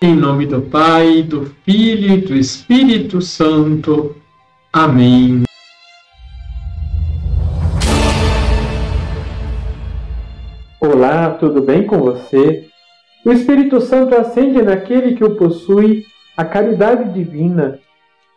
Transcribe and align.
Em 0.00 0.14
nome 0.14 0.46
do 0.46 0.62
Pai, 0.62 1.24
do 1.24 1.46
Filho 1.64 2.14
e 2.14 2.20
do 2.20 2.36
Espírito 2.36 3.20
Santo. 3.20 4.14
Amém. 4.72 5.42
Olá, 10.80 11.30
tudo 11.30 11.60
bem 11.60 11.84
com 11.84 11.98
você? 11.98 12.68
O 13.26 13.32
Espírito 13.32 13.80
Santo 13.80 14.14
acende 14.14 14.62
naquele 14.62 15.16
que 15.16 15.24
o 15.24 15.34
possui 15.34 16.04
a 16.36 16.44
caridade 16.44 17.12
divina 17.12 17.80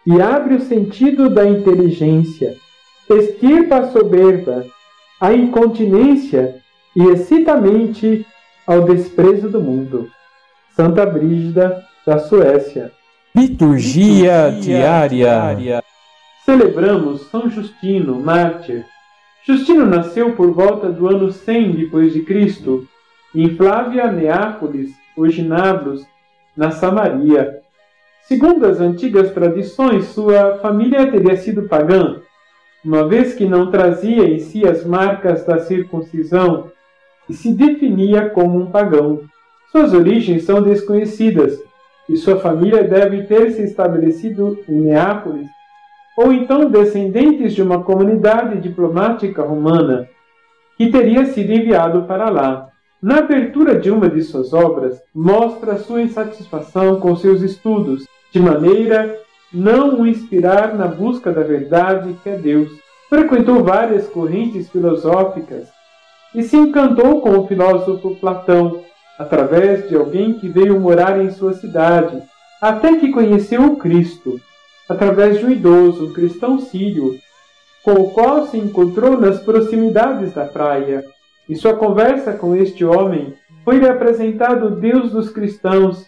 e 0.04 0.20
abre 0.20 0.55
o 0.55 0.62
sentido 0.62 1.30
da 1.30 1.48
inteligência, 1.48 2.55
extirpa 3.07 3.78
a 3.78 3.91
soberba, 3.91 4.66
a 5.20 5.32
incontinência 5.32 6.55
e 6.96 7.04
excita 7.04 7.54
a 7.54 7.62
mente 7.62 8.25
ao 8.66 8.82
desprezo 8.82 9.48
do 9.48 9.62
mundo. 9.62 10.09
Santa 10.75 11.05
Brígida, 11.05 11.83
da 12.05 12.19
Suécia. 12.19 12.91
Liturgia, 13.35 14.48
Liturgia 14.48 14.62
diária. 14.62 15.07
diária. 15.07 15.84
Celebramos 16.45 17.21
São 17.29 17.49
Justino, 17.49 18.20
mártir. 18.20 18.85
Justino 19.45 19.85
nasceu 19.85 20.34
por 20.34 20.52
volta 20.52 20.89
do 20.89 21.07
ano 21.07 21.31
100 21.31 21.71
depois 21.71 22.13
de 22.13 22.21
Cristo, 22.21 22.88
em 23.34 23.55
Flávia 23.55 24.12
Neápolis, 24.12 24.91
hoje 25.15 25.41
Nablus, 25.41 26.05
na 26.55 26.71
Samaria. 26.71 27.59
Segundo 28.23 28.65
as 28.65 28.79
antigas 28.79 29.31
tradições, 29.31 30.05
sua 30.05 30.57
família 30.59 31.09
teria 31.09 31.35
sido 31.38 31.63
pagã, 31.63 32.21
uma 32.84 33.07
vez 33.07 33.34
que 33.34 33.45
não 33.45 33.71
trazia 33.71 34.26
em 34.26 34.40
si 34.40 34.67
as 34.67 34.85
marcas 34.85 35.45
da 35.45 35.59
circuncisão 35.59 36.71
e 37.29 37.34
se 37.34 37.53
definia 37.53 38.29
como 38.29 38.59
um 38.59 38.71
pagão. 38.71 39.21
Suas 39.71 39.93
origens 39.93 40.43
são 40.43 40.61
desconhecidas 40.61 41.57
e 42.09 42.17
sua 42.17 42.38
família 42.39 42.84
deve 42.84 43.23
ter 43.23 43.52
se 43.52 43.63
estabelecido 43.63 44.59
em 44.67 44.81
Neápolis 44.81 45.48
ou 46.18 46.34
então 46.34 46.70
descendentes 46.70 47.54
de 47.54 47.62
uma 47.62 47.84
comunidade 47.84 48.59
diplomática 48.59 49.43
romana 49.43 50.09
que 50.77 50.91
teria 50.91 51.26
sido 51.26 51.51
enviado 51.51 52.04
para 52.04 52.29
lá. 52.29 52.70
Na 53.01 53.20
abertura 53.20 53.79
de 53.79 53.90
uma 53.90 54.09
de 54.09 54.21
suas 54.21 54.54
obras, 54.54 55.01
mostra 55.15 55.77
sua 55.77 56.01
insatisfação 56.01 56.99
com 56.99 57.15
seus 57.15 57.41
estudos, 57.41 58.05
de 58.31 58.40
maneira 58.40 59.18
não 59.53 60.01
o 60.01 60.07
inspirar 60.07 60.76
na 60.76 60.87
busca 60.87 61.31
da 61.31 61.41
verdade 61.41 62.15
que 62.21 62.29
é 62.29 62.37
Deus. 62.37 62.70
Frequentou 63.09 63.63
várias 63.63 64.07
correntes 64.07 64.69
filosóficas 64.69 65.68
e 66.35 66.44
se 66.44 66.56
encantou 66.56 67.22
com 67.22 67.38
o 67.38 67.47
filósofo 67.47 68.16
Platão, 68.16 68.84
através 69.22 69.88
de 69.88 69.96
alguém 69.96 70.34
que 70.34 70.50
veio 70.50 70.80
morar 70.80 71.24
em 71.24 71.30
sua 71.30 71.53
cidade, 71.53 72.22
até 72.59 72.97
que 72.97 73.12
conheceu 73.12 73.64
o 73.66 73.75
Cristo, 73.75 74.41
através 74.90 75.38
de 75.38 75.46
um 75.46 75.52
idoso, 75.52 76.08
um 76.08 76.14
cristão 76.14 76.59
sírio, 76.59 77.18
com 77.84 77.94
o 77.94 78.09
qual 78.12 78.47
se 78.47 78.58
encontrou 78.58 79.19
nas 79.19 79.40
proximidades 79.40 80.34
da 80.34 80.46
praia. 80.46 81.06
Em 81.47 81.53
sua 81.53 81.75
conversa 81.75 82.34
com 82.34 82.56
este 82.56 82.84
homem, 82.84 83.36
foi-lhe 83.64 83.88
apresentado 83.88 84.68
o 84.68 84.75
Deus 84.75 85.12
dos 85.12 85.30
cristãos 85.30 86.08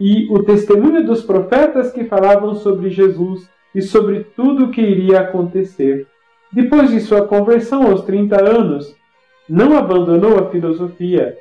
e 0.00 0.26
o 0.30 0.42
testemunho 0.42 1.04
dos 1.04 1.22
profetas 1.22 1.92
que 1.92 2.04
falavam 2.04 2.56
sobre 2.56 2.90
Jesus 2.90 3.48
e 3.72 3.80
sobre 3.80 4.24
tudo 4.34 4.64
o 4.64 4.70
que 4.70 4.80
iria 4.80 5.20
acontecer. 5.20 6.06
Depois 6.52 6.90
de 6.90 6.98
sua 7.00 7.26
conversão 7.28 7.84
aos 7.84 8.02
30 8.02 8.42
anos, 8.42 8.96
não 9.48 9.76
abandonou 9.76 10.36
a 10.38 10.50
filosofia, 10.50 11.38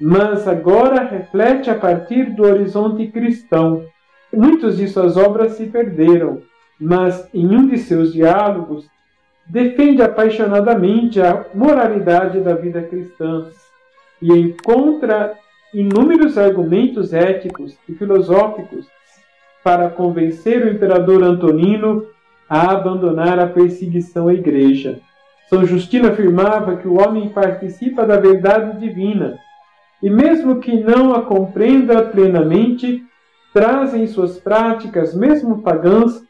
mas 0.00 0.48
agora 0.48 1.04
reflete 1.04 1.70
a 1.70 1.74
partir 1.74 2.30
do 2.34 2.44
horizonte 2.44 3.06
cristão. 3.08 3.84
Muitas 4.32 4.76
de 4.76 4.88
suas 4.88 5.16
obras 5.16 5.52
se 5.52 5.66
perderam, 5.66 6.42
mas 6.80 7.28
em 7.32 7.46
um 7.46 7.66
de 7.66 7.78
seus 7.78 8.12
diálogos 8.12 8.86
defende 9.46 10.02
apaixonadamente 10.02 11.20
a 11.20 11.46
moralidade 11.54 12.40
da 12.40 12.54
vida 12.54 12.82
cristã 12.82 13.46
e 14.20 14.32
encontra 14.32 15.34
inúmeros 15.74 16.38
argumentos 16.38 17.12
éticos 17.12 17.76
e 17.88 17.94
filosóficos 17.94 18.86
para 19.62 19.90
convencer 19.90 20.64
o 20.64 20.70
imperador 20.70 21.22
Antonino 21.22 22.06
a 22.48 22.72
abandonar 22.72 23.38
a 23.38 23.46
perseguição 23.46 24.28
à 24.28 24.34
igreja. 24.34 25.00
São 25.48 25.64
Justino 25.64 26.08
afirmava 26.08 26.76
que 26.76 26.88
o 26.88 27.00
homem 27.00 27.28
participa 27.28 28.06
da 28.06 28.16
verdade 28.16 28.78
divina 28.78 29.38
e, 30.02 30.10
mesmo 30.10 30.58
que 30.58 30.76
não 30.76 31.14
a 31.14 31.22
compreenda 31.22 32.02
plenamente, 32.02 33.04
traz 33.52 33.94
em 33.94 34.06
suas 34.06 34.38
práticas, 34.38 35.14
mesmo 35.14 35.62
pagãs, 35.62 36.22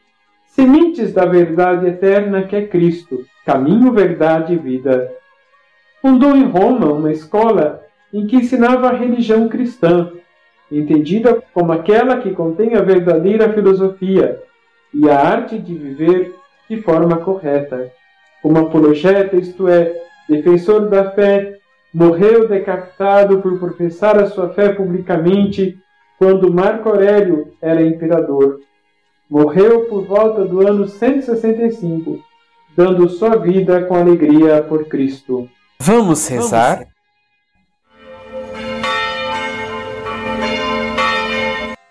sementes 0.47 1.13
da 1.13 1.25
verdade 1.25 1.87
eterna 1.87 2.43
que 2.43 2.55
é 2.55 2.67
Cristo, 2.67 3.25
caminho, 3.45 3.91
verdade 3.91 4.53
e 4.53 4.57
vida. 4.57 5.11
Fundou 6.01 6.35
em 6.35 6.43
Roma 6.43 6.91
uma 6.91 7.11
escola 7.11 7.81
em 8.13 8.27
que 8.27 8.35
ensinava 8.35 8.89
a 8.89 8.93
religião 8.93 9.49
cristã, 9.49 10.11
entendida 10.71 11.41
como 11.53 11.71
aquela 11.71 12.17
que 12.17 12.31
contém 12.31 12.75
a 12.75 12.81
verdadeira 12.81 13.51
filosofia 13.51 14.39
e 14.93 15.09
a 15.09 15.19
arte 15.19 15.57
de 15.57 15.73
viver 15.73 16.35
de 16.69 16.81
forma 16.81 17.17
correta. 17.17 17.91
Como 18.41 18.59
apologeta, 18.59 19.35
isto 19.35 19.67
é, 19.67 19.95
defensor 20.29 20.89
da 20.89 21.11
fé, 21.11 21.57
morreu 21.93 22.47
decapitado 22.47 23.41
por 23.41 23.59
professar 23.59 24.17
a 24.17 24.25
sua 24.25 24.49
fé 24.49 24.69
publicamente 24.69 25.77
quando 26.17 26.51
Marco 26.51 26.89
Aurélio 26.89 27.53
era 27.61 27.81
imperador. 27.81 28.59
Morreu 29.29 29.85
por 29.85 30.05
volta 30.05 30.43
do 30.43 30.67
ano 30.67 30.87
165, 30.87 32.19
dando 32.75 33.09
sua 33.09 33.35
vida 33.37 33.83
com 33.83 33.95
alegria 33.95 34.63
por 34.63 34.85
Cristo. 34.85 35.47
Vamos 35.79 36.27
rezar? 36.27 36.87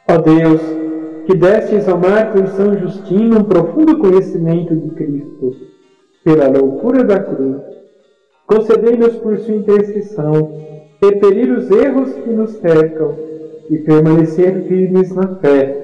Ó 0.08 0.18
Deus, 0.18 0.60
que 1.26 1.34
destes 1.34 1.88
ao 1.88 1.98
Marco 1.98 2.46
São 2.48 2.78
Justino 2.78 3.40
um 3.40 3.44
profundo 3.44 3.98
conhecimento 3.98 4.74
de 4.74 4.90
Cristo, 4.90 5.56
pela 6.24 6.48
loucura 6.48 7.04
da 7.04 7.20
cruz, 7.20 7.81
concedei-nos 8.52 9.16
por 9.16 9.38
sua 9.38 9.54
intercessão 9.54 10.60
repelir 11.00 11.50
os 11.52 11.70
erros 11.70 12.12
que 12.12 12.30
nos 12.30 12.50
cercam 12.52 13.16
e 13.70 13.78
permanecer 13.78 14.64
firmes 14.68 15.14
na 15.14 15.36
fé. 15.36 15.78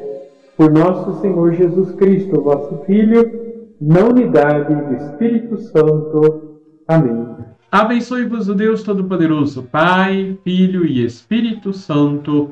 Por 0.56 0.70
nosso 0.70 1.20
Senhor 1.20 1.54
Jesus 1.54 1.92
Cristo, 1.92 2.42
vosso 2.42 2.84
Filho, 2.84 3.48
na 3.80 4.00
unidade 4.04 4.74
do 4.74 4.94
Espírito 4.94 5.58
Santo. 5.58 6.60
Amém. 6.86 7.26
Abençoe-vos 7.70 8.48
o 8.48 8.54
Deus 8.54 8.82
Todo-Poderoso, 8.82 9.62
Pai, 9.62 10.36
Filho 10.44 10.84
e 10.84 11.04
Espírito 11.04 11.72
Santo. 11.72 12.50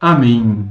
Amém. 0.00 0.68